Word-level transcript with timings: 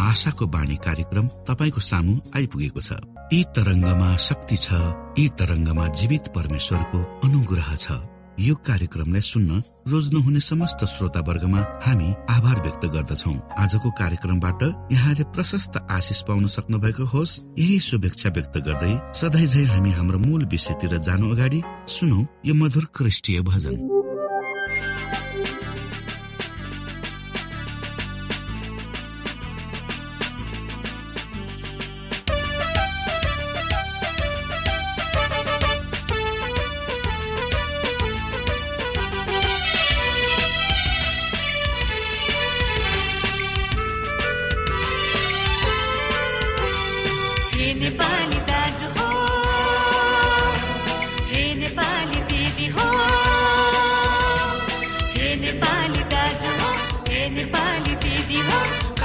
आशाको 0.00 0.46
बाणी 0.46 0.76
कार्यक्रम 0.84 1.26
तपाईँको 1.48 1.80
सामु 1.80 2.14
आइपुगेको 2.36 2.80
छ। 2.80 2.92
यी 3.32 3.42
तरङ्गमा 3.56 4.10
शक्ति 4.16 4.56
छ 4.56 4.68
यी 5.18 5.28
तरङ्गमा 5.38 5.86
जीवित 5.98 6.28
परमेश्वरको 6.36 6.98
अनुग्रह 7.24 7.74
छ। 7.76 7.86
यो 8.36 8.54
कार्यक्रमलाई 8.68 9.20
सुन्न 9.24 9.62
रोज्नुहुने 9.88 10.40
समस्त 10.40 10.84
श्रोता 10.84 11.20
वर्गमा 11.24 11.60
हामी 11.84 12.08
आभार 12.28 12.60
व्यक्त 12.62 12.84
गर्दछौ। 12.92 13.32
आजको 13.56 13.90
कार्यक्रमबाट 13.90 14.62
यहाँले 14.92 15.24
प्रशस्त 15.32 15.76
आशिष 15.88 16.20
पाउन 16.28 16.46
सक्नु 16.46 16.78
भएको 16.78 17.04
होस्। 17.08 17.40
यही 17.58 17.80
शुभेच्छा 17.80 18.30
व्यक्त 18.36 18.56
गर्दै 18.68 18.92
सधैँ 19.16 19.66
हामी 19.72 19.90
हाम्रो 19.96 20.18
मूल 20.18 20.44
विषयतिर 20.52 20.98
जानु 21.00 21.32
अगाडि 21.32 21.62
सुनौ 21.88 22.20
यो 22.44 22.54
मधुर 22.54 22.84
क्रिस्टीय 22.92 23.40
भजन। 23.40 23.95
नेपाली 58.28 58.95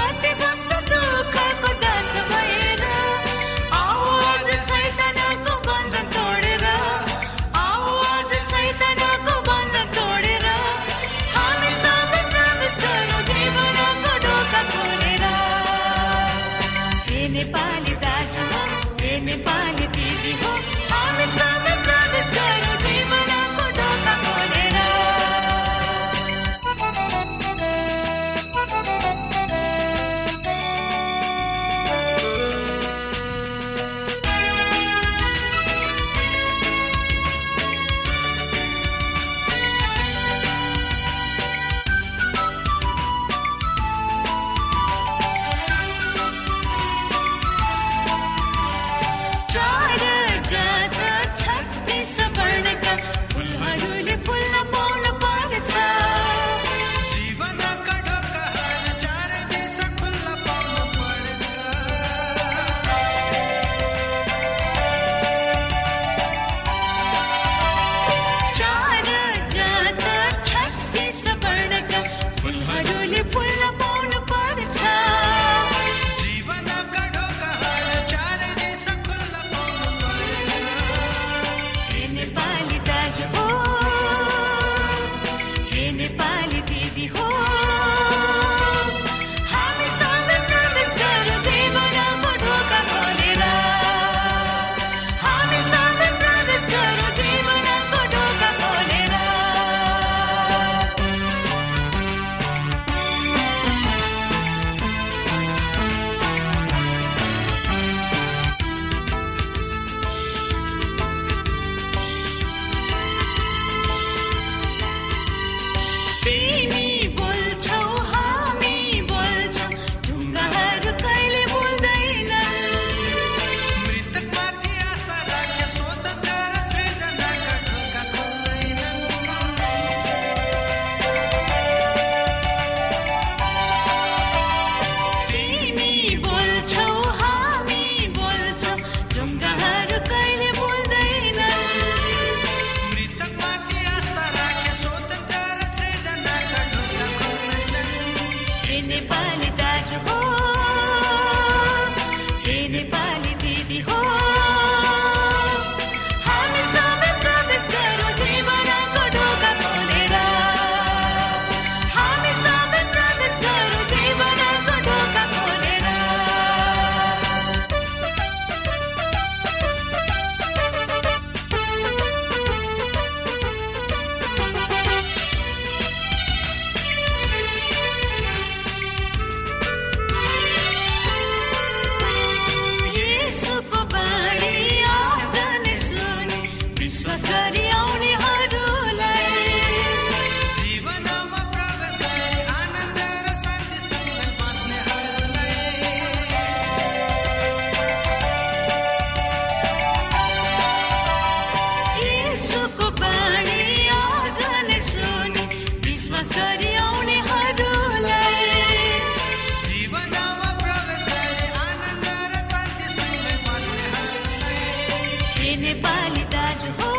नेपाली 215.72 216.24
दाजु 216.34 216.72
हो 216.80 216.90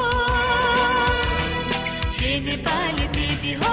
हे 2.21 2.31
नेपाली 2.47 3.07
दिदी 3.17 3.53
हो 3.63 3.73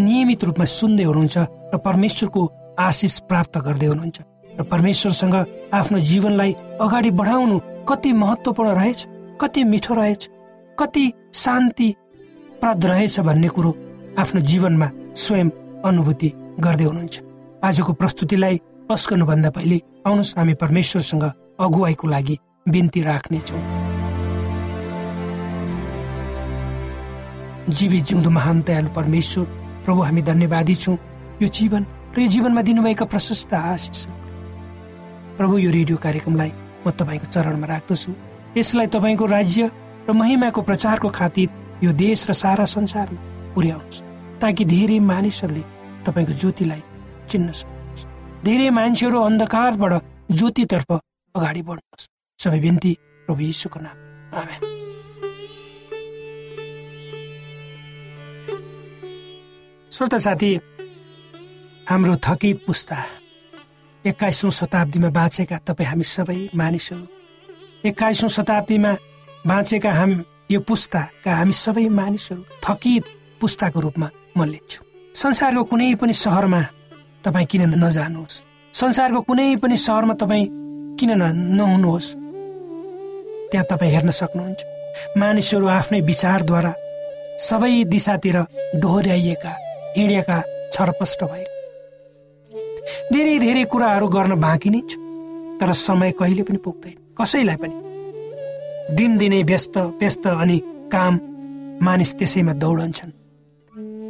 नियमित 0.00 0.44
रूपमा 0.44 0.64
सुन्दै 0.64 1.04
हुनुहुन्छ 1.04 1.36
र 1.72 1.76
परमेश्वरको 1.86 2.42
आशिष 2.78 3.14
प्राप्त 3.28 3.58
गर्दै 3.66 3.86
हुनुहुन्छ। 3.86 4.18
र 4.58 4.62
परमेश्वरसँग 4.72 5.36
आफ्नो 5.72 5.98
जीवनलाई 6.10 6.52
अगाडि 6.80 7.10
बढाउनु 7.20 7.56
कति 7.88 8.10
महत्वपूर्ण 8.12 8.70
रहेछ 8.80 9.00
कति 9.40 9.64
मिठो 9.64 9.94
रहेछ 9.94 10.22
कति 10.78 11.04
शान्ति 11.34 11.88
प्रद 12.60 12.84
रहेछ 12.84 13.20
भन्ने 13.20 13.48
कुरो 13.48 13.70
आफ्नो 14.18 14.40
जीवनमा 14.40 14.88
स्वयं 15.16 15.48
अनुभूति 15.84 16.28
गर्दै 16.60 16.84
हुनुहुन्छ। 16.84 17.16
आजको 17.64 17.92
प्रस्तुतिलाई 17.92 18.56
पस्कनुभन्दा 18.88 19.50
पहिले 19.56 19.78
आउनुहोस् 20.06 20.36
हामी 20.38 20.54
परमेश्वरसँग 20.62 21.24
अगुवाईको 21.60 22.06
लागि 22.08 22.36
बिन्ती 22.68 23.00
राख्नेछौँ। 23.02 23.62
जीवित 27.70 28.04
जिउँदो 28.04 28.30
महान 28.30 28.60
दयालु 28.66 28.90
परमेश्वर 28.90 29.46
प्रभु 29.90 30.02
हामी 30.06 30.22
धन्यवादी 30.22 30.74
छौँ। 30.74 30.96
यो 31.42 31.48
जीवन 31.50 31.82
र 32.14 32.20
यो 32.22 32.28
जीवनमा 32.30 32.62
दिनुभएका 32.62 33.04
प्रशस्त 33.10 33.54
आशिष। 33.54 34.06
प्रभु 35.34 35.58
यो 35.58 35.70
रेडियो 35.70 35.96
कार्यक्रमलाई 35.98 36.52
म 36.86 36.90
तपाईँको 36.94 37.26
चरणमा 37.26 37.66
राख्दछु। 37.66 38.10
यसलाई 38.54 38.86
तपाईँको 38.86 39.26
राज्य 39.26 39.70
र 40.06 40.12
महिमाको 40.14 40.62
प्रचारको 40.62 41.08
खातिर 41.10 41.82
यो 41.82 41.90
देश 41.90 42.30
र 42.30 42.32
सारा 42.38 42.64
संसारमा 42.70 43.18
पुर्याउनुहोस् 43.54 44.02
ताकि 44.38 44.64
धेरै 44.64 44.98
मानिसहरूले 45.10 45.62
तपाईँको 46.06 46.38
ज्योतिलाई 46.38 46.82
चिन्न 47.26 47.50
सक्नुहोस् 47.50 48.06
धेरै 48.46 48.70
मान्छेहरू 48.70 49.18
अन्धकारबाट 49.18 49.92
ज्योतितर्फ 50.30 50.90
अगाडि 51.34 51.62
बढ्नुहोस्। 51.66 52.08
सबै 52.38 52.60
बिन्ती 52.62 52.92
प्रभु 53.26 53.42
यीशुको 53.42 53.78
नाम 53.82 54.38
आमेन। 54.38 54.89
श्रोता 59.92 60.18
साथी 60.18 60.50
हाम्रो 61.90 62.14
थकी 62.24 62.52
पुस्ता 62.66 62.96
एक्काइसौँ 64.04 64.50
शताब्दीमा 64.50 65.08
बाँचेका 65.10 65.56
तपाईँ 65.66 65.88
हामी 65.88 66.04
सबै 66.06 66.38
मानिसहरू 66.54 67.06
एक्काइसौँ 67.88 68.28
शताब्दीमा 68.30 68.92
बाँचेका 69.46 69.92
हाम 69.92 70.12
यो 70.50 70.60
पुस्ताका 70.62 71.30
हामी 71.36 71.52
सबै 71.52 71.88
मानिसहरू 71.90 72.42
थकित 72.64 73.04
पुस्ताको 73.40 73.80
रूपमा 73.80 74.08
म 74.38 74.44
लेख्छु। 74.46 74.80
संसारको 75.14 75.62
कुनै 75.66 75.94
पनि 76.00 76.14
सहरमा 76.14 76.62
तपाईँ 77.24 77.46
किन 77.50 77.62
नजानुहोस्। 77.82 78.40
संसारको 78.74 79.20
कुनै 79.26 79.56
पनि 79.62 79.76
सहरमा 79.76 80.14
तपाईँ 80.22 80.46
किन 80.98 81.10
नहुनुहोस्। 81.58 82.08
त्यहाँ 83.50 83.66
तपाईँ 83.70 83.92
हेर्न 83.94 84.10
सक्नुहुन्छ। 84.20 84.60
मानिसहरू 85.18 85.66
आफ्नै 85.78 86.00
विचारद्वारा 86.10 86.72
सबै 87.48 87.72
दिशातिर 87.90 88.36
डोहोऱ्याइएका 88.78 89.52
हिँडेका 89.96 90.38
छरपष्ट 90.74 91.24
भए। 91.24 91.44
धेरै 93.12 93.38
धेरै 93.38 93.64
कुराहरू 93.72 94.08
गर्न 94.08 94.34
बाँकी 94.40 94.70
नै 94.70 94.80
छ 94.90 94.92
तर 95.60 95.72
समय 95.78 96.10
कहिले 96.18 96.42
पनि 96.42 96.58
पुग्दैन। 96.64 96.96
कसैलाई 97.18 97.56
पनि। 97.62 97.76
दिनदिनै 98.96 99.42
व्यस्त 99.42 99.76
व्यस्त 100.00 100.26
अनि 100.26 100.56
काम 100.92 101.14
मानिस 101.82 102.10
त्यसैमा 102.18 102.52
दौडन्छन्। 102.62 103.12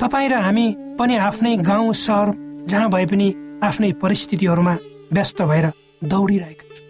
तपाईँ 0.00 0.28
र 0.28 0.34
हामी 0.46 0.66
पनि 0.98 1.14
आफ्नै 1.18 1.56
गाउँ 1.60 1.92
सहर 1.96 2.28
जहाँ 2.66 2.88
भए 2.90 3.06
पनि 3.06 3.26
आफ्नै 3.62 3.90
परिस्थितिहरूमा 4.02 4.74
व्यस्त 5.12 5.42
भएर 5.42 5.66
दौडिरहेका 6.04 6.64
छौँ। 6.68 6.86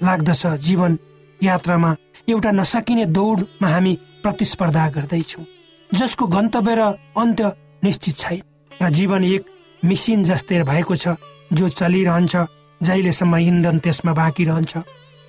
लाग्दछ 0.00 0.42
जीवन 0.66 0.92
यात्रामा 1.40 1.90
एउटा 2.28 2.50
नसकिने 2.50 3.04
दौडमा 3.16 3.68
हामी 3.68 3.92
प्रतिस्पर्धा 4.22 4.88
गर्दैछौँ 4.96 5.44
जसको 5.90 6.24
गन्तव्य 6.26 6.74
र 6.74 6.82
अन्त्य 7.16 7.44
निश्चित 7.84 8.16
छैन 8.16 8.42
र 8.82 8.90
जीवन 8.90 9.24
एक 9.24 9.42
मिसिन 9.82 10.22
जस्तै 10.24 10.62
भएको 10.64 10.94
छ 10.96 11.16
जो 11.52 11.68
चलिरहन्छ 11.70 12.34
जहिलेसम्म 12.80 13.36
इन्धन 13.48 13.78
त्यसमा 13.78 14.12
बाँकी 14.12 14.44
रहन्छ 14.44 14.72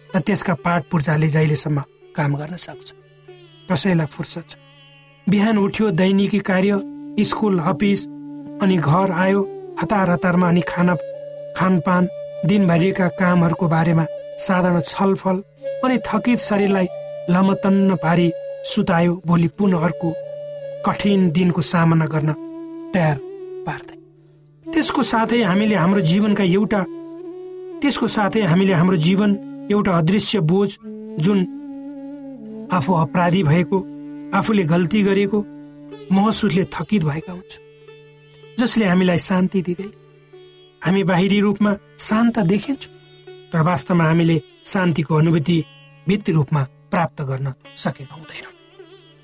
र 0.09 0.19
त्यसका 0.19 0.53
पाठ 0.65 0.81
पूर्जाले 0.91 1.27
जहिलेसम्म 1.29 1.83
काम 2.15 2.35
गर्न 2.35 2.55
सक्छ। 2.55 2.87
कसैलाई 3.71 4.07
फुर्सद 4.07 4.45
छ। 4.49 4.55
बिहान 5.27 5.57
उठ्यो 5.57 5.89
दैनिकी 5.91 6.39
कार्य 6.39 7.25
स्कुल 7.25 7.59
अफिस 7.71 8.05
अनि 8.63 8.77
घर 8.77 9.11
आयो 9.23 9.41
हतार 9.81 10.09
हतारमा 10.09 10.47
अनि 10.47 10.61
खाना 10.61 10.95
खानपान 11.57 12.07
दिनभरिका 12.45 13.07
कामहरूको 13.19 13.67
बारेमा 13.67 14.05
साधारण 14.45 14.79
छलफल 14.87 15.43
अनि 15.83 15.97
थकित 16.07 16.39
शरीरलाई 16.39 16.87
लमतन्न 17.29 17.95
पारी 17.95 18.31
सुतायो 18.65 19.21
भोलि 19.25 19.47
पुनः 19.57 19.85
अर्को 19.85 20.13
कठिन 20.85 21.29
दिनको 21.31 21.61
सामना 21.61 22.05
गर्न 22.05 22.44
तयार 22.95 23.17
पार्दै। 23.67 23.95
त्यसको 24.65 25.01
साथै 25.11 25.41
हामीले 25.43 25.75
हाम्रो 25.75 26.01
जीवनका 26.11 26.43
एउटा 26.57 26.81
त्यसको 27.81 28.07
साथै 28.17 28.41
हामीले 28.51 28.73
हाम्रो 28.73 28.97
जीवन 29.07 29.31
एउटा 29.71 29.91
अदृश्य 29.99 30.39
बोझ 30.51 30.69
जुन 31.25 31.39
आफू 32.71 32.91
अपराधी 32.93 33.41
भएको 33.43 33.77
आफूले 34.37 34.63
गल्ती 34.73 35.01
गरेको 35.03 35.39
महसुसले 36.11 36.63
थकित 36.75 37.03
भएका 37.03 37.31
हुन्छ 37.33 37.53
जसले 38.59 38.85
हामीलाई 38.85 39.19
शान्ति 39.29 39.61
दिँदै 39.67 39.89
हामी 40.81 41.03
बाहिरी 41.11 41.39
रूपमा 41.39 41.71
शान्त 41.99 42.39
देखिन्छौँ 42.51 42.93
तर 43.51 43.61
वास्तवमा 43.69 44.03
हामीले 44.03 44.37
शान्तिको 44.65 45.15
अनुभूति 45.15 45.57
भित्री 46.07 46.33
रूपमा 46.33 46.61
प्राप्त 46.91 47.21
गर्न 47.21 47.53
सकेका 47.75 48.15
हुँदैनौँ। 48.15 48.53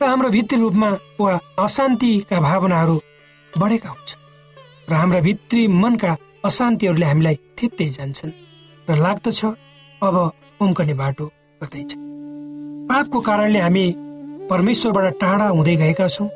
र 0.02 0.06
हाम्रो 0.06 0.30
भित्री 0.30 0.60
रूपमा 0.60 0.90
वा 1.20 1.40
अशान्तिका 1.60 2.40
भावनाहरू 2.40 2.96
बढेका 3.58 3.90
हुन्छ 3.90 4.10
र 4.90 4.94
हाम्रा 4.94 5.20
भित्री 5.22 5.68
मनका 5.68 6.12
अशान्तिहरूले 6.46 7.06
हामीलाई 7.06 7.36
थित्तै 7.58 7.90
जान्छन् 7.98 8.32
र 8.88 8.96
लाग्दछ 8.98 9.42
अब 10.02 10.16
उम्कने 10.62 10.94
बाटो 11.02 11.26
गर्दैछ। 11.62 11.92
पापको 12.90 13.20
कारणले 13.22 13.60
हामी 13.60 13.86
परमेश्वरबाट 14.50 15.20
टाढा 15.22 15.48
हुँदै 15.48 15.76
गएका 15.82 16.08
छौँ 16.08 16.30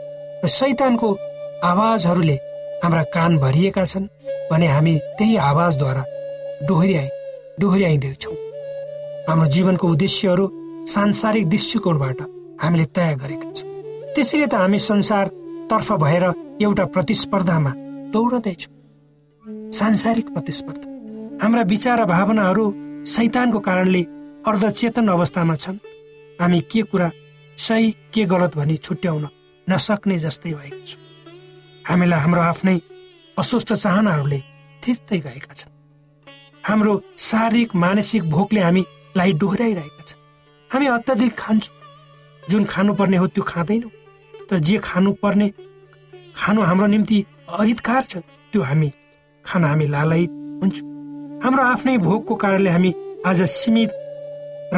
र 0.44 0.48
शैतानको 0.48 1.10
आवाजहरूले 1.64 2.38
हाम्रा 2.84 3.04
कान 3.16 3.38
भरिएका 3.38 3.86
छन् 3.86 4.08
भने 4.52 4.68
हामी 4.68 4.94
त्यही 5.18 5.36
आवाजद्वारा 5.50 6.04
डोहोऱ्याइ 6.68 7.08
डोहोऱ्याइँदैछौँ 7.60 8.36
हाम्रो 9.28 9.48
जीवनको 9.56 9.88
उद्देश्यहरू 9.88 10.46
सांसारिक 10.94 11.50
दृष्टिकोणबाट 11.50 12.20
हामीले 12.62 12.86
तय 12.96 13.14
गरेका 13.22 13.50
छौँ। 13.58 13.70
त्यसैले 14.14 14.48
त 14.48 14.54
हामी 14.62 14.80
संसारतर्फ 14.80 15.92
भएर 16.04 16.26
एउटा 16.62 16.86
प्रतिस्पर्धामा 16.86 17.72
दौडँदैछौँ। 18.12 19.72
सांसारिक 19.72 20.28
प्रतिस्पर्धा। 20.30 20.88
हाम्रा 21.44 21.62
विचार 21.68 22.00
र 22.00 22.06
भावनाहरू 22.08 22.66
सैतानको 23.06 23.60
कारणले 23.60 24.02
अर्धचेतन 24.48 25.08
अवस्थामा 25.08 25.56
छन्। 25.56 25.78
हामी 26.40 26.60
के 26.72 26.82
कुरा 26.82 27.10
सही 27.58 27.92
के 28.14 28.24
गलत 28.26 28.56
भनी 28.56 28.78
छुट्याउन 28.78 29.28
नसक्ने 29.68 30.20
जस्तै 30.20 30.54
भएका 30.54 30.86
छौँ। 30.88 31.02
हामीलाई 31.86 32.20
हाम्रो 32.20 32.42
आफ्नै 32.42 32.78
अस्वस्थ 33.38 33.74
चाहनाहरूले 33.76 34.40
थिच्दै 34.80 35.20
गएका 35.20 35.54
छन्। 35.54 35.72
हाम्रो 36.64 36.94
शारीरिक 37.20 37.76
मानसिक 37.76 38.24
भोकले 38.32 38.62
हामीलाई 38.62 39.32
डोहोऱ्याइरहेका 39.34 40.04
छ 40.08 40.16
हामी 40.72 40.88
अत्याधिक 40.88 41.34
खान्छौँ। 41.36 41.76
जुन 42.50 42.64
खानुपर्ने 42.64 43.18
हो 43.18 43.28
त्यो 43.28 43.44
खाँदैनौँ। 43.44 43.92
तर 44.50 44.58
जे 44.58 44.78
खानुपर्ने 44.80 45.48
खानु 46.36 46.62
हाम्रो 46.62 46.88
निम्ति 46.88 47.18
अहितकार 47.50 48.04
छ। 48.04 48.18
त्यो 48.52 48.62
हामी 48.62 48.90
खान 49.46 49.64
हामी 49.64 49.86
लालयित 49.88 50.32
हुन्छौँ। 50.62 50.88
हाम्रो 51.44 51.64
आफ्नै 51.64 51.98
भोगको 51.98 52.36
कारणले 52.36 52.70
हामी 52.70 52.92
आज 53.26 53.42
सीमित 53.44 53.92
र 54.74 54.78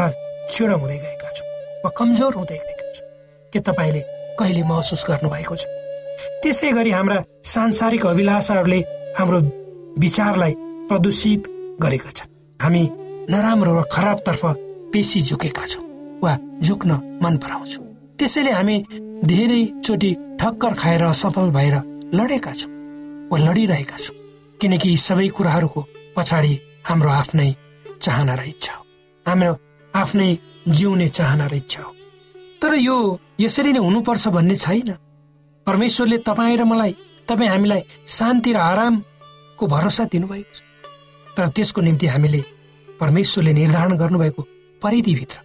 क्षीण 0.49 0.71
हुँदै 0.71 0.97
गएका 0.97 1.29
छौँ 1.37 1.47
वा 1.83 1.89
कमजोर 1.97 2.33
हुँदै 2.35 2.57
गएका 2.57 2.87
छौँ। 2.95 3.07
के 3.53 3.59
तपाईँले 3.67 4.01
कहिले 4.39 4.63
महसुस 4.63 5.05
गर्नुभएको 5.09 5.55
छ? 5.55 5.65
त्यसै 6.43 6.71
गरी 6.77 6.91
हाम्रा 6.91 7.17
सांसारिक 7.43 8.05
अभिलाषाहरूले 8.05 8.79
हाम्रो 9.17 9.39
विचारलाई 9.97 10.53
प्रदूषित 10.89 11.41
गरेका 11.81 12.11
छन्। 12.17 12.31
हामी 12.59 12.83
नराम्रो 13.31 13.71
र 13.77 13.81
खराबतर्फ 13.91 14.43
पेसी 14.93 15.21
झुकेका 15.21 15.65
छौँ 15.67 15.83
वा 16.23 16.37
झुक्न 16.61 16.91
मन 17.23 17.37
पराउँछौँ। 17.37 17.86
त्यसैले 18.19 18.51
हामी 18.51 18.77
धेरैचोटि 19.29 20.11
ठक्कर 20.41 20.73
खाएर 20.73 21.03
असफल 21.03 21.49
भएर 21.57 21.75
लडेका 22.17 22.53
छौँ 22.53 22.71
वा 23.31 23.37
लडिरहेका 23.37 23.97
छौँ। 23.97 24.15
किनकि 24.61 24.95
सबै 24.97 25.27
कुराहरूको 25.37 25.81
पछाडि 26.15 26.53
हाम्रो 26.87 27.09
आफ्नै 27.09 27.49
चाहना 28.01 28.35
र 28.35 28.41
इच्छा 28.53 28.73
हो। 28.73 28.83
हाम्रो 29.25 29.53
आफ्नै 29.93 30.29
जिउने 30.67 31.07
चाहना 31.07 31.45
र 31.47 31.53
इच्छा 31.55 31.81
हो। 31.83 31.91
तर 32.61 32.73
यो 32.81 32.97
यसरी 33.39 33.71
नै 33.73 33.79
हुनुपर्छ 33.79 34.27
भन्ने 34.27 34.55
छैन। 34.55 34.89
परमेश्वरले 35.67 36.17
तपाईँ 36.25 36.57
र 36.57 36.63
मलाई 36.63 36.93
तपाईँ 37.29 37.49
हामीलाई 37.49 37.81
शान्ति 38.07 38.51
र 38.53 38.57
आरामको 38.57 39.63
भरोसा 39.67 40.03
दिनुभएको 40.11 40.53
छ। 40.57 40.61
तर 41.37 41.47
त्यसको 41.53 41.81
निम्ति 41.81 42.07
हामीले 42.07 42.41
परमेश्वरले 42.99 43.53
निर्धारण 43.53 43.97
गर्नुभएको 43.97 44.41
परिधिभित्र 44.81 45.37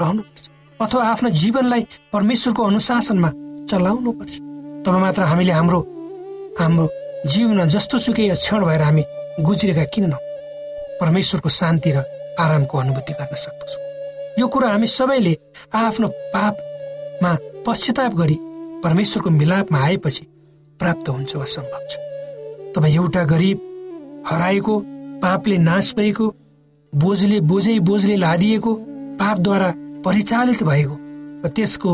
रहनुपर्छ। 0.00 0.44
अथवा 0.80 1.02
आफ्नो 1.08 1.28
जीवनलाई 1.30 1.82
परमेश्वरको 2.12 2.62
अनुशासनमा 2.62 3.30
चलाउनुपर्छ 3.70 4.34
तब 4.84 4.94
मात्र 5.02 5.22
हामीले 5.22 5.52
हाम्रो 5.52 5.80
हाम्रो 6.60 6.86
जीवनमा 7.32 7.64
जस्तो 7.74 7.98
सुकै 7.98 8.28
क्षण 8.34 8.64
भएर 8.64 8.82
हामी 8.82 9.04
गुज्रेका 9.40 9.84
किन 9.94 10.12
परमेश्वरको 11.00 11.48
शान्ति 11.48 11.90
र 11.96 12.04
आरामको 12.40 12.78
अनुभूति 12.78 13.12
गर्न 13.12 13.36
सक्दछौँ। 13.36 13.82
यो 14.38 14.46
कुरो 14.48 14.68
हामी 14.68 14.86
सबैले 14.86 15.36
आफ्नो 15.74 16.08
पापमा 16.34 17.32
पश्चाताप 17.66 18.14
गरी 18.14 18.36
परमेश्वरको 18.84 19.30
मिलापमा 19.30 19.78
आएपछि 19.80 20.26
प्राप्त 20.80 21.08
हुन्छ 21.08 21.36
वा 21.36 21.44
सम्भव 21.56 21.86
छ। 21.90 21.96
तपाईँ 22.76 22.94
एउटा 22.96 23.24
गरिब 23.32 23.58
हराएको 24.28 24.78
पापले 25.24 25.58
नाश 25.58 25.94
भएको 25.96 26.26
बोझले 26.92 27.40
बोझै 27.40 27.78
बोझले 27.80 28.16
लादिएको 28.16 28.74
पापद्वारा 29.20 29.72
परिचालित 30.06 30.62
भएको 30.62 30.96
र 31.42 31.48
त्यसको 31.50 31.90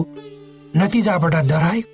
नतिजाबाट 0.77 1.35
डराएको 1.49 1.89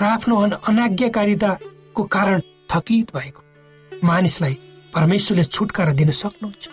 र 0.00 0.04
आफ्नो 0.04 0.34
अनाज्ञाकारिताको 0.66 2.02
कारण 2.14 2.40
थकित 2.70 3.14
भएको। 3.16 3.40
मानिसलाई 3.92 4.54
परमेश्वरले 4.94 5.44
छुटकारा 5.46 5.92
दिन 5.92 6.10
सक्नुहुन्छ 6.10 6.68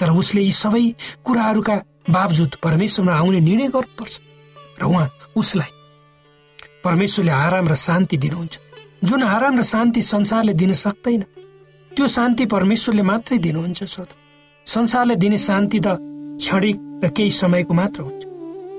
तर 0.00 0.10
उसले 0.12 0.42
यी 0.42 0.52
सबै 0.52 0.84
कुराहरूका 1.24 1.76
बावजुद 2.10 2.56
परमेश्वरमा 2.62 3.14
आउने 3.14 3.40
निर्णय 3.40 3.68
गर्नुपर्छ 3.74 4.14
र 4.80 4.84
उहाँ 4.84 5.08
उसलाई 5.36 5.72
परमेश्वरले 6.84 7.32
आराम 7.32 7.68
र 7.68 7.74
शान्ति 7.76 8.16
दिनुहुन्छ। 8.16 8.54
जुन 9.04 9.22
आराम 9.24 9.58
र 9.58 9.62
शान्ति 9.62 10.02
संसारले 10.02 10.52
दिन 10.54 10.72
सक्दैन 10.74 11.22
त्यो 11.92 12.06
शान्ति 12.06 12.46
परमेश्वरले 12.46 13.02
मात्रै 13.02 13.38
दिनुहुन्छ 13.38 13.84
श्रोत। 13.84 14.10
संसारले 14.66 15.16
दिने 15.16 15.38
शान्ति 15.38 15.80
त 15.80 15.96
क्षणिक 16.38 16.76
र 17.02 17.08
केही 17.16 17.30
समयको 17.30 17.74
मात्र 17.74 18.02
हुन्छ। 18.02 18.22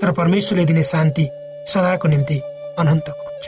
तर 0.02 0.12
परमेश्वरले 0.12 0.66
दिने 0.66 0.84
शान्ति 0.84 1.26
सदाको 1.68 2.08
निम्ति 2.08 2.38
अनन्तको 2.80 3.24
हुन्छ 3.24 3.46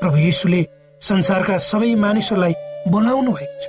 प्रभु 0.00 0.16
यीशुले 0.18 0.60
संसारका 1.00 1.56
सबै 1.60 1.94
मानिसहरूलाई 1.94 2.54
बोलाउनु 2.88 3.32
भएको 3.32 3.58
छ। 3.60 3.64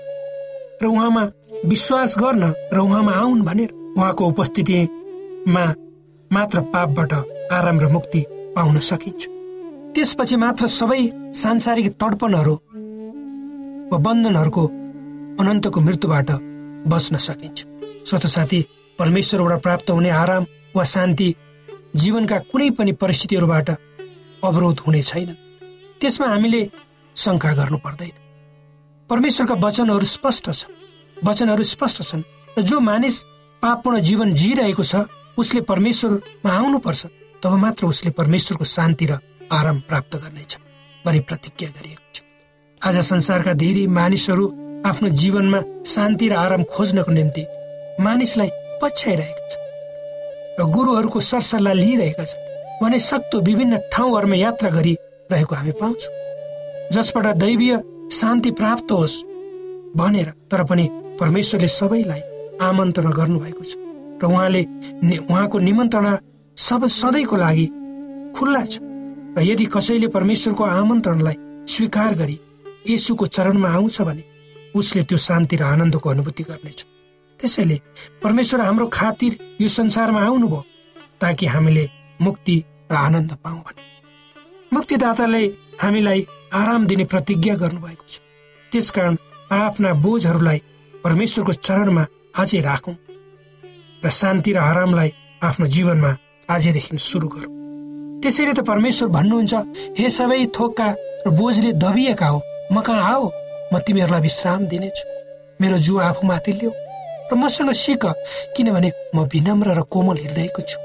र 0.82 0.86
उहाँमा 0.88 1.24
विश्वास 1.66 2.16
गर्न 2.20 2.44
र 2.74 2.78
उहाँमा 2.80 3.14
आउन् 3.14 3.46
भनेर 3.46 3.70
उहाँको 3.98 4.28
उपस्थितिमा 4.28 5.66
मात्र 6.32 6.62
पापबाट 6.74 7.14
आराम 7.54 7.80
र 7.80 7.88
मुक्ति 7.88 8.22
पाउन 8.56 8.80
सकिन्छ। 8.80 9.24
त्यसपछि 9.96 10.36
मात्र 10.36 10.68
सबै 10.68 11.02
सांसारिक 11.34 11.88
तडपनहरू 12.02 12.56
वा 13.92 13.98
बन्धनहरूको 13.98 14.64
अनन्तको 15.40 15.80
मृत्युबाट 15.82 16.30
बच्न 16.92 17.18
सकिन्छ। 17.18 17.60
स्वत 18.06 18.26
साथी 18.28 18.60
परमेश्वरबाट 19.00 19.62
प्राप्त 19.62 19.90
हुने 19.92 20.10
आराम 20.10 20.46
वा 20.76 20.84
शान्ति 20.84 21.34
जीवनका 21.96 22.38
कुनै 22.52 22.70
पनि 22.78 22.92
परिस्थितिहरूबाट 23.02 23.70
अवरोध 24.44 24.80
हुने 24.88 25.02
छैन। 25.02 25.30
त्यसमा 26.02 26.28
हामीले 26.28 26.62
शङ्का 27.16 27.52
गर्नु 27.54 27.78
पर्दैन। 27.78 28.16
परमेश्वरका 29.10 29.56
वचनहरू 29.66 30.06
स्पष्ट 30.06 30.46
छ 30.52 30.66
वचनहरू 31.18 31.64
स्पष्ट 31.64 32.02
छन् 32.04 32.24
र 32.58 32.62
जो 32.62 32.80
मानिस 32.80 33.16
पापपूर्ण 33.64 34.00
जीवन 34.02 34.34
जिइरहेको 34.34 34.84
छ 34.84 34.96
उसले 35.38 35.62
परमेश्वरमा 35.62 36.52
आउनुपर्छ 36.52 37.06
तब 37.44 37.54
मात्र 37.64 37.86
उसले 37.86 38.12
परमेश्वरको 38.12 38.66
शान्ति 38.66 39.06
र 39.06 39.20
आराम 39.52 39.80
प्राप्त 39.90 40.16
गर्नेछ 40.16 40.58
भनी 41.06 41.20
प्रतिज्ञा 41.30 41.70
गरिएको 41.70 42.12
छ। 42.14 42.22
आज 42.82 42.98
संसारका 43.06 43.54
धेरै 43.54 43.86
मानिसहरू 43.92 44.46
आफ्नो 44.86 45.10
जीवनमा 45.22 45.60
शान्ति 45.86 46.28
र 46.30 46.34
आराम 46.36 46.64
खोज्नको 46.74 47.12
निम्ति 47.12 47.44
मानिसलाई 48.04 48.50
पछ्याइरहेका 48.82 49.48
छन् 49.52 49.64
र 50.60 50.66
गुरुहरूको 50.76 51.20
सरसल्लाह 51.30 51.74
लिइरहेका 51.74 52.26
छन् 52.26 52.44
भने 52.82 53.00
सक्दो 53.00 53.40
विभिन्न 53.48 53.78
ठाउँहरूमा 53.94 54.36
यात्रा 54.36 54.70
गरिरहेको 54.70 55.56
हामी 55.56 55.72
पाउँछौँ। 55.82 56.14
जसबाट 56.94 57.28
दैवीय 57.44 57.74
शान्ति 58.14 58.52
प्राप्त 58.60 58.92
होस् 58.92 59.24
भनेर 59.98 60.30
तर 60.52 60.64
पनि 60.70 60.86
परमेश्वरले 61.20 61.68
सबैलाई 61.68 62.22
आमन्त्रण 62.62 63.12
गर्नुभएको 63.12 63.64
छ 63.64 63.74
र 64.22 64.26
उहाँले 64.26 64.62
उहाँको 65.18 65.60
निमन्त्रणा 65.60 66.14
सब 66.58 66.88
सधैँको 66.88 67.36
लागि 67.36 67.66
खुल्ला 68.38 68.64
छ। 68.66 68.80
र 69.38 69.42
यदि 69.44 69.66
कसैले 69.76 70.08
परमेश्वरको 70.08 70.64
आमन्त्रणलाई 70.64 71.38
स्वीकार 71.68 72.14
गरी 72.16 72.38
यसुको 72.90 73.26
चरणमा 73.28 73.70
आउँछ 73.70 74.02
भने 74.02 74.24
उसले 74.76 75.04
त्यो 75.04 75.18
शान्ति 75.18 75.56
र 75.56 75.64
आनन्दको 75.64 76.10
अनुभूति 76.10 76.44
गर्नेछ। 76.44 76.86
त्यसैले 77.40 77.80
परमेश्वर 78.24 78.62
हाम्रो 78.62 78.88
खातिर 78.94 79.38
यो 79.62 79.68
संसारमा 79.68 80.22
आउनुभयो 80.26 80.64
ताकि 81.22 81.46
हामीले 81.46 81.90
मुक्ति 82.22 82.64
र 82.92 82.96
आनन्द 82.96 83.32
पाऊ 83.44 83.58
भने। 83.58 83.84
मुक्तिदाताले 84.74 85.44
हामीलाई 85.82 86.26
आराम 86.54 86.86
दिने 86.88 87.04
प्रतिज्ञा 87.06 87.56
गर्नुभएको 87.56 88.06
छ। 88.08 88.20
त्यसकारण 88.72 89.16
आफ्ना 89.52 89.94
बोझहरूलाई 90.04 90.62
परमेश्वरको 91.04 91.54
चरणमा 91.54 92.06
अझै 92.36 92.62
राखौँ 92.62 92.96
र 94.04 94.10
शान्ति 94.10 94.52
र 94.54 94.58
आरामलाई 94.60 95.12
आफ्नो 95.44 95.68
जीवनमा 95.68 96.12
आजदेखि 96.50 96.98
सुरु 96.98 97.28
गरौँ। 97.28 97.54
त्यसैले 98.22 98.54
त 98.54 98.60
परमेश्वर 98.66 99.10
भन्नुहुन्छ 99.10 99.54
हे 100.00 100.10
सबै 100.10 100.46
थोकका 100.56 100.88
र 101.26 101.30
बोझले 101.36 101.72
दबिएका 101.84 102.28
हो 102.28 102.40
म 102.72 102.82
कहाँ 102.82 103.04
आऊ? 103.14 103.26
म 103.74 103.80
तिमीहरूलाई 103.86 104.22
विश्राम 104.22 104.66
दिनेछु। 104.72 105.04
मेरो 105.62 105.78
जुवा 105.78 106.04
आफूमाथि 106.10 106.52
ल्याऊ। 106.52 106.85
र 107.32 107.36
मसँग 107.36 107.72
सिक 107.74 108.06
किनभने 108.56 108.92
म 109.16 109.24
विनम्र 109.34 109.74
र 109.74 109.82
कोमल 109.90 110.18
हृदयको 110.18 110.62
छु 110.62 110.78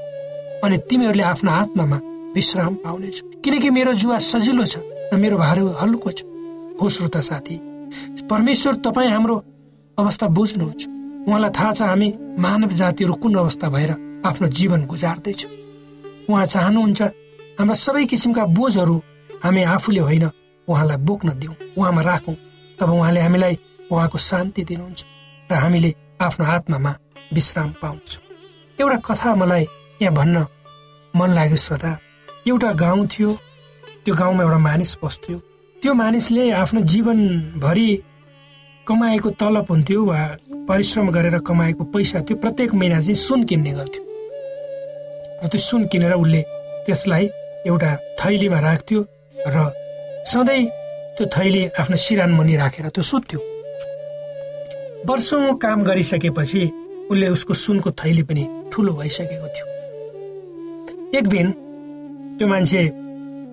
अनि 0.63 0.77
तिमीहरूले 0.89 1.23
आफ्नो 1.23 1.51
आत्मामा 1.51 1.97
विश्राम 2.35 2.73
पाउनेछु। 2.83 3.23
किनकि 3.43 3.69
मेरो 3.69 3.93
जुवा 3.93 4.17
सजिलो 4.21 4.65
छ 4.65 4.77
र 5.13 5.17
मेरो 5.17 5.37
भार 5.37 5.59
हल्लुको 5.81 6.11
छ। 6.11 6.19
हो 6.81 6.89
श्रोता 6.89 7.21
साथी 7.21 7.55
परमेश्वर 8.29 8.75
तपाईँ 8.85 9.09
हाम्रो 9.11 9.35
अवस्था 9.97 10.27
बुझ्नुहुन्छ। 10.27 10.81
उहाँलाई 11.27 11.51
थाहा 11.51 11.71
छ 11.73 11.81
हामी 11.81 12.09
मानव 12.39 12.69
जातिहरू 12.73 13.13
कुन 13.21 13.35
अवस्था 13.35 13.69
भएर 13.69 13.91
आफ्नो 14.25 14.47
जीवन 14.47 14.85
गुजार्दैछौँ। 14.85 15.51
उहाँ 16.29 16.45
चाहनुहुन्छ 16.45 17.01
हाम्रा 17.59 17.75
सबै 17.75 18.05
किसिमका 18.05 18.45
बोझहरू 18.57 18.95
हामी 19.43 19.61
आफूले 19.75 19.99
होइन 19.99 20.25
उहाँलाई 20.67 20.97
बोक्न 21.05 21.29
दिउँ 21.39 21.55
उहाँमा 21.77 22.01
राखौँ। 22.01 22.35
तब 22.79 22.89
उहाँले 22.89 23.19
हामीलाई 23.21 23.57
उहाँको 23.91 24.17
शान्ति 24.17 24.63
दिनुहुन्छ 24.63 24.99
र 25.49 25.53
हामीले 25.53 25.89
आफ्नो 26.21 26.45
आत्मामा 26.45 26.91
विश्राम 27.33 27.69
पाउँछौँ। 27.81 28.23
एउटा 28.79 28.97
कथा 29.07 29.35
मलाई 29.35 29.65
यहाँ 30.01 30.13
भन्न 30.15 30.45
मन 31.13 31.29
लाग्यो 31.33 31.57
श्रद्धा 31.57 31.91
एउटा 32.47 32.71
गाउँ 32.81 33.07
थियो 33.13 33.31
त्यो 34.05 34.15
गाउँमा 34.15 34.43
एउटा 34.43 34.57
मानिस 34.57 34.97
बस्थ्यो। 35.03 35.37
त्यो 35.81 35.93
मानिसले 35.93 36.43
आफ्नो 36.61 36.81
जीवनभरि 36.91 37.89
कमाएको 38.87 39.29
तलब 39.41 39.65
हुन्थ्यो 39.69 40.05
वा 40.05 40.19
परिश्रम 40.69 41.09
गरेर 41.11 41.37
कमाएको 41.47 41.83
पैसा 41.93 42.19
थियो 42.21 42.37
प्रत्येक 42.37 42.73
महिना 42.73 42.99
चाहिँ 43.01 43.15
सुन 43.17 43.43
किन्ने 43.49 43.71
गर्थ्यो। 43.77 44.03
र 45.43 45.47
त्यो 45.49 45.59
सुन 45.59 45.85
किनेर 45.91 46.13
उसले 46.13 46.41
त्यसलाई 46.85 47.25
एउटा 47.65 47.91
थैलीमा 48.19 48.59
राख्थ्यो 48.59 48.99
र 49.47 49.57
सधैँ 50.31 50.65
त्यो 51.17 51.25
थैली 51.33 51.61
आफ्नो 51.81 51.97
सिरान 51.97 52.31
मुनि 52.37 52.55
राखेर 52.61 52.89
त्यो 52.89 53.03
सुत्थ्यो। 53.03 53.39
वर्षौँ 55.07 55.53
काम 55.57 55.83
गरिसकेपछि 55.83 56.61
उसले 57.11 57.27
उसको 57.27 57.53
सुनको 57.53 57.91
थैली 57.91 58.23
पनि 58.23 58.43
ठुलो 58.73 58.93
भइसकेको 58.93 59.47
थियो। 59.55 59.65
एक 61.17 61.27
दिन 61.27 61.51
त्यो 62.37 62.47
मान्छे 62.47 62.81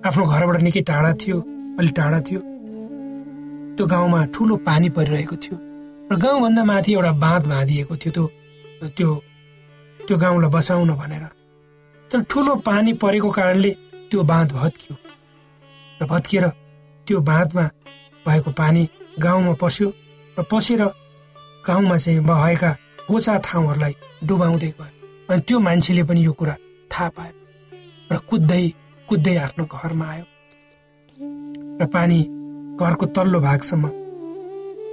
आफ्नो 0.07 0.25
घरबाट 0.25 0.61
निकै 0.61 0.81
टाढा 0.89 1.11
थियो 1.21 1.37
अलिक 1.79 1.93
टाढा 1.95 2.19
थियो। 2.21 2.41
त्यो 3.75 3.85
गाउँमा 3.87 4.25
ठुलो 4.35 4.55
पानी 4.67 4.89
परिरहेको 4.89 5.35
थियो 5.35 5.57
र 6.11 6.15
गाउँभन्दा 6.15 6.63
माथि 6.63 6.93
एउटा 6.93 7.11
बाँध 7.23 7.47
बाँधिएको 7.47 7.95
थियो 7.97 8.11
त्यो 8.13 8.25
त्यो 8.97 9.09
त्यो 9.99 10.17
गाउँलाई 10.17 10.51
बचाउन 10.51 10.89
भनेर। 11.01 11.25
तर 12.11 12.21
ठुलो 12.29 12.55
पानी 12.61 12.93
परेको 13.01 13.29
कारणले 13.29 13.71
त्यो 14.11 14.23
बाँध 14.23 14.51
भत्कियो 14.53 14.95
र 16.01 16.05
भत्किएर 16.05 16.47
त्यो 17.07 17.19
बाँधमा 17.25 17.65
भएको 18.25 18.51
पानी 18.53 18.87
गाउँमा 19.19 19.53
पस्यो 19.61 19.89
र 20.37 20.43
पसेर 20.51 20.81
गाउँमा 21.65 21.97
चाहिँ 21.97 22.19
भएका 22.29 22.71
होचा 23.09 23.37
ठाउँहरूलाई 23.45 23.93
डुबाउँदै 24.27 24.71
गयो 24.79 24.85
अनि 25.29 25.41
त्यो 25.47 25.59
मान्छेले 25.59 26.03
पनि 26.09 26.21
यो 26.25 26.33
कुरा 26.39 26.55
थाहा 26.91 27.09
पायो 27.17 27.33
र 28.11 28.17
कुद्दै 28.29 28.63
कुद्दै 29.09 29.35
आफ्नो 29.45 29.63
घरमा 29.65 30.05
आयो। 30.13 30.25
र 31.81 31.85
पानी 31.93 32.19
घरको 32.79 33.05
तल्लो 33.15 33.39
भागसम्म 33.39 33.85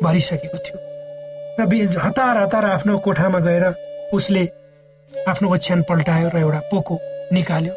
भरिसकेको 0.05 0.59
थियो। 0.65 0.79
र 1.59 1.99
हतार 2.05 2.37
हतार 2.39 2.65
आफ्नो 2.67 2.99
कोठामा 3.05 3.39
गएर 3.47 3.65
उसले 4.15 4.45
आफ्नो 5.29 5.47
ओछ्यान 5.55 5.83
पल्टायो 5.89 6.29
र 6.35 6.37
एउटा 6.39 6.61
पोको 6.71 6.95
निकाल्यो 7.33 7.75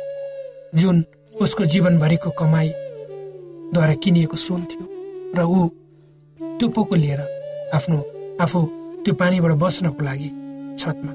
जुन 0.79 1.03
उसको 1.41 1.63
जीवनभरिको 1.71 2.29
कमाईद्वारा 2.39 3.93
किनिएको 4.03 4.37
सुन 4.37 4.61
थियो। 4.71 4.85
र 5.37 5.39
ऊ 5.45 5.67
त्यो 6.59 6.67
पोको 6.75 6.95
लिएर 6.95 7.21
आफ्नो 7.75 7.97
आफू 8.41 8.59
त्यो 9.09 9.17
पानीबाट 9.17 9.51
बच्नको 9.57 10.01
लागि 10.05 10.29
छतमा। 10.77 11.11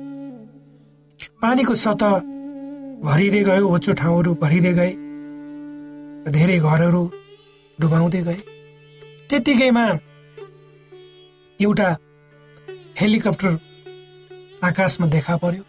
पानीको 1.38 1.74
सतह 1.78 2.12
भरिँदै 3.06 3.42
गयो 3.46 3.66
होचो 3.70 3.92
ठाउँहरू 3.94 4.30
भरिँदै 4.42 4.72
गए 4.74 4.92
धेरै 6.26 6.58
घरहरू 6.58 7.02
डुबाउँदै 7.78 8.22
गए। 8.26 8.40
त्यतिकैमा 9.30 9.86
एउटा 11.60 11.88
हेलिकप्टर 12.98 13.52
आकाशमा 14.64 15.06
देखा 15.14 15.34
पर्यो। 15.38 15.62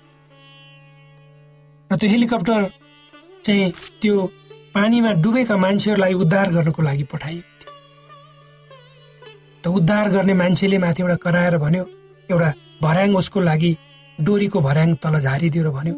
र 1.90 1.94
त्यो 1.94 2.10
हेलिकप्टर 2.10 2.62
चाहिँ 3.46 3.70
त्यो 4.02 4.16
पानीमा 4.74 5.12
डुबेका 5.22 5.56
मान्छेहरूलाई 5.58 6.14
उद्धार 6.26 6.48
गर्नको 6.58 6.82
लागि 6.82 7.06
पठाइएको 7.14 7.54
थियो 7.62 7.70
त 9.62 9.64
उद्धार 9.78 10.06
गर्ने 10.10 10.34
मान्छेले 10.42 10.78
माथिबाट 10.82 11.22
कराएर 11.22 11.58
भन्यो 11.62 11.86
एउटा 12.32 12.50
भर्याङ 12.82 13.16
उसको 13.22 13.40
लागि 13.50 13.72
डोरीको 14.20 14.60
भर्याङ 14.68 14.94
तल 15.04 15.20
झारिदियो 15.20 15.64
र 15.64 15.70
भन्यो 15.78 15.96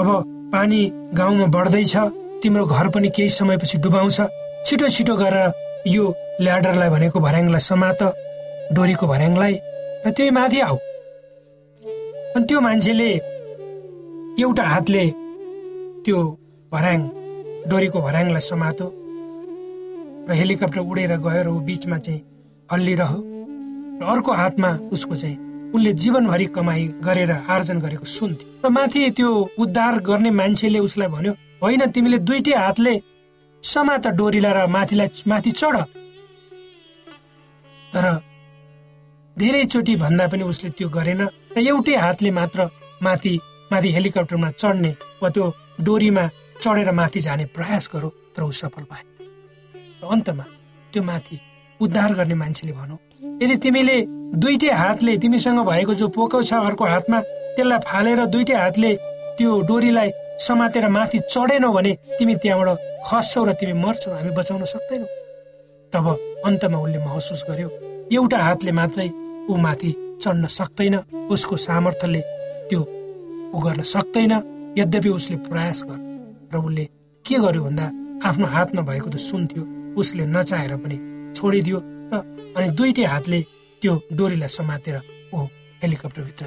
अब 0.00 0.08
पानी 0.52 0.80
गाउँमा 1.18 1.46
बढ्दैछ 1.56 1.94
तिम्रो 2.42 2.64
घर 2.66 2.88
पनि 2.94 3.08
केही 3.16 3.30
समयपछि 3.30 3.78
डुबाउँछ। 3.84 4.18
छिटो 4.66 4.88
छिटो 4.96 5.14
गरेर 5.16 5.52
यो 5.86 6.04
ल्याडरलाई 6.40 6.88
भनेको 6.94 7.18
भर्याङलाई 7.20 7.62
समात 7.70 8.02
डोरीको 8.76 9.06
भर्याङलाई 9.06 9.54
र 10.06 10.10
त्यही 10.16 10.30
माथि 10.38 10.60
आऊ। 10.60 10.76
अनि 12.36 12.44
त्यो 12.48 12.60
मान्छेले 12.60 13.10
एउटा 14.42 14.64
हातले 14.72 15.04
त्यो 16.04 16.18
भर्याङ 16.72 17.00
डोरीको 17.70 17.98
भर्याङलाई 18.06 18.44
समातो 18.50 18.86
र 20.28 20.30
हेलिकप्टर 20.40 20.80
उडेर 20.80 21.12
गयो 21.24 21.42
र 21.46 21.48
ऊ 21.48 21.58
बिचमा 21.66 21.98
चाहिँ 22.04 22.20
हल्लिरह्यो। 22.68 23.35
र 23.98 24.04
अर्को 24.04 24.32
हातमा 24.32 24.70
उसको 24.92 25.14
चाहिँ 25.16 25.36
उनले 25.74 25.92
जीवनभरि 25.94 26.46
कमाई 26.56 26.82
गरेर 27.04 27.30
आर्जन 27.48 27.78
गरेको 27.80 28.06
सुन्थ्यो 28.06 28.46
र 28.64 28.68
माथि 28.70 29.10
त्यो 29.16 29.28
उद्धार 29.58 29.98
गर्ने 30.02 30.30
मान्छेले 30.30 30.78
उसलाई 30.78 31.08
भन्यो 31.08 31.32
होइन 31.62 31.82
तिमीले 31.90 32.18
दुइटै 32.28 32.54
हातले 32.56 32.94
समात 33.64 34.06
डोरीलाई 34.18 34.52
र 34.52 34.66
माथिलाई 34.68 35.08
माथि 35.26 35.50
चढ। 35.52 35.76
तर 37.92 38.06
धेरैचोटि 39.36 39.94
भन्दा 39.96 40.26
पनि 40.28 40.42
उसले 40.44 40.70
त्यो 40.76 40.88
गरेन 40.88 41.22
र 41.56 41.58
एउटै 41.62 41.96
हातले 41.96 42.30
मात्र 42.30 42.68
माथि 43.02 43.32
माथि 43.72 43.88
हेलिकप्टरमा 43.92 44.50
चढ्ने 44.52 44.92
वा 45.22 45.28
त्यो 45.30 45.44
डोरीमा 45.80 46.24
चढेर 46.62 46.90
माथि 46.92 47.20
जाने 47.20 47.44
प्रयास 47.56 47.90
गरौँ 47.94 48.12
तर 48.36 48.42
ऊ 48.42 48.50
सफल 48.52 48.84
भए 48.92 49.04
र 50.02 50.12
अन्तमा 50.12 50.44
त्यो 50.92 51.02
माथि 51.02 51.40
उद्धार 51.80 52.14
गर्ने 52.14 52.34
मान्छेले 52.34 52.72
भनौँ 52.72 52.98
यदि 53.42 53.56
तिमीले 53.64 53.96
दुइटै 54.42 54.70
हातले 54.82 55.16
तिमीसँग 55.22 55.60
भएको 55.70 55.94
जो 56.00 56.08
पोको 56.16 56.42
छ 56.42 56.52
अर्को 56.68 56.84
हातमा 56.84 57.18
त्यसलाई 57.56 57.78
फालेर 57.88 58.24
दुइटै 58.34 58.56
हातले 58.62 58.90
त्यो 59.36 59.50
डोरीलाई 59.68 60.10
समातेर 60.46 60.88
माथि 60.96 61.18
चढेनौ 61.32 61.72
भने 61.72 61.92
तिमी 62.18 62.34
त्यहाँबाट 62.42 62.78
खस्छौ 63.08 63.44
र 63.44 63.52
तिमी 63.60 63.72
मर्छौ 63.84 64.10
हामी 64.12 64.30
बचाउन 64.38 64.64
सक्दैनौ। 64.74 65.06
तब 65.92 66.06
अन्तमा 66.46 66.78
उसले 66.78 66.98
महसुस 67.06 67.44
गर्यो 67.48 67.68
एउटा 68.12 68.38
हातले 68.38 68.72
मात्रै 68.78 69.08
ऊ 69.50 69.56
माथि 69.64 69.90
चढ्न 70.22 70.46
सक्दैन 70.58 70.96
उसको 71.32 71.56
सामर्थ्यले 71.66 72.20
त्यो 72.68 72.80
ऊ 73.54 73.58
गर्न 73.64 73.82
सक्दैन। 73.94 74.32
यद्यपि 74.78 75.08
उसले 75.08 75.36
प्रयास 75.48 75.82
गर 75.88 75.98
र 76.52 76.56
उसले 76.60 76.84
के 77.24 77.36
गर्यो 77.44 77.62
भन्दा 77.64 77.86
आफ्नो 78.28 78.46
हातमा 78.54 78.82
भएको 78.88 79.08
त 79.10 79.16
सुन्थ्यो 79.28 79.62
उसले 80.00 80.24
नचाहेर 80.36 80.76
पनि 80.76 80.96
छोडिदियो। 81.36 81.78
अनि 82.14 82.68
दुइटै 82.78 83.04
हातले 83.12 83.40
त्यो 83.82 83.92
डोरीलाई 84.18 84.48
समातेर 84.58 84.96
ऊ 85.34 85.38
हेलिकप्टरभित्र 85.82 86.46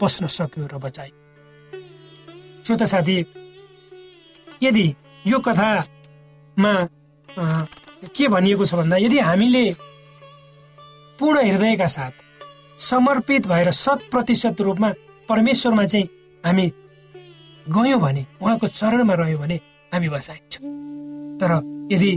पस्न 0.00 0.26
सक्यो 0.36 0.66
र 0.72 0.78
बचाइ 0.84 1.10
श्रोता 2.66 2.86
साथी 2.92 3.16
यदि 4.62 4.86
यो 5.26 5.38
कथामा 5.46 6.74
के 8.16 8.28
भनिएको 8.28 8.64
छ 8.64 8.74
भन्दा 8.80 8.96
यदि 9.06 9.18
हामीले 9.28 9.64
पूर्ण 11.18 11.36
हृदयका 11.46 11.86
साथ 11.96 12.12
समर्पित 12.82 13.46
भएर 13.46 13.70
शत 13.84 14.08
प्रतिशत 14.10 14.60
रूपमा 14.60 14.90
परमेश्वरमा 15.28 15.84
चाहिँ 15.92 16.08
हामी 16.44 16.66
गयौँ 17.66 18.00
भने 18.00 18.26
उहाँको 18.42 18.66
चरणमा 18.68 19.14
रह्यो 19.20 19.38
भने 19.38 19.56
हामी 19.92 20.08
बसाइन्छौँ। 20.08 20.64
तर 21.40 21.52
यदि 21.92 22.12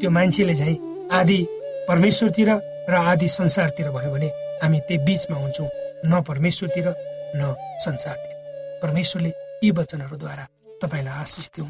त्यो 0.00 0.10
मान्छेले 0.10 0.54
चाहिँ 0.54 0.76
आदि 1.18 1.38
परमेश्वरतिर 1.88 2.50
र 2.90 2.94
आदि 2.94 3.28
संसारतिर 3.28 3.90
भयो 3.90 4.10
भने 4.12 4.28
हामी 4.62 4.78
त्यही 4.88 5.04
बिचमा 5.04 5.36
हुन्छौँ 5.36 5.68
न 6.06 6.20
परमेश्वरतिर 6.28 6.86
न 7.36 7.54
संसारतिर। 7.84 8.34
परमेश्वरले 8.82 9.32
यी 9.64 9.70
वचनहरूद्वारा 9.70 10.44
तपाईँलाई 10.82 11.14
आशिष 11.22 11.48
दिउँ 11.56 11.68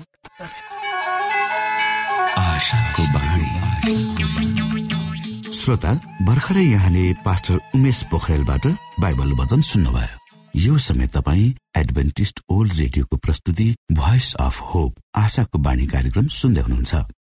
श्रोता 5.52 5.92
भर्खरै 6.26 6.64
यहाँले 6.64 7.04
पास्टर 7.24 7.58
उमेश 7.74 8.02
पोखरेलबाट 8.10 8.66
बाइबल 9.00 9.32
वचन 9.40 9.60
सुन्नुभयो। 9.62 10.18
यो 10.54 10.78
समय 10.78 11.06
तपाईँ 11.14 11.54
एडभेन्टिस्ट 11.76 12.40
ओल्ड 12.50 12.72
रेडियोको 12.78 13.16
प्रस्तुति 13.16 13.68
भोइस 13.92 14.34
अफ 14.40 14.60
होप 14.70 14.92
आशाको 15.16 15.58
बाणी 15.58 15.86
कार्यक्रम 15.86 16.26
सुन्दै 16.40 16.60
हुनुहुन्छ। 16.60 16.94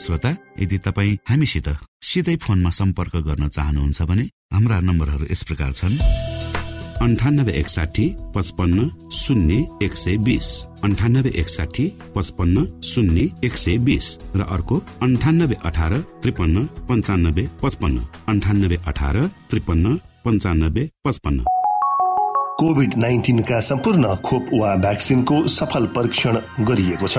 श्रोता 0.00 0.30
यदि 0.60 0.78
तपाईँ 0.78 1.18
हामीसित 1.28 1.68
सिधै 2.02 2.36
फोनमा 2.36 2.70
सम्पर्क 2.70 3.16
गर्न 3.28 3.48
चाहनुहुन्छ 3.48 4.02
भने 4.02 4.24
हाम्रा 4.54 4.80
नम्बरहरू 4.80 5.26
यस 5.30 5.42
प्रकार 5.42 5.72
छन्। 5.72 5.96
अन्ठानब्बे 7.00 7.52
एकसाठी 7.52 8.06
पचपन्न 8.34 8.78
शून्य 9.12 9.54
एक 9.82 9.94
सय 9.96 10.16
बिस। 10.26 10.48
अन्ठानब्बे 10.84 11.30
एकसाठी 11.40 11.84
पचपन्न 12.16 12.64
शून्य 12.84 13.28
एक 13.44 13.56
सय 13.56 13.76
बिस। 13.78 14.06
र 14.36 14.40
अर्को 14.50 14.76
अन्ठानब्बे 15.02 15.56
अठार 15.64 15.92
त्रिपन्न 16.22 16.64
पन्चानब्बे 16.88 17.48
पचपन्न। 17.62 18.04
अन्ठानब्बे 18.28 18.78
अठार 18.86 19.16
त्रिपन्न 19.50 19.96
पन्चानब्बे 20.24 20.88
पचपन्न। 21.04 21.44
कोभिड 22.60 22.96
नाइन्टिनका 22.96 23.60
सम्पूर्ण 23.60 24.14
खोप 24.24 24.44
वा 24.54 24.74
भ्याक्सिनको 24.76 25.36
सफल 25.48 25.86
परीक्षण 25.96 26.34
गरिएको 26.64 27.06
छ। 27.06 27.18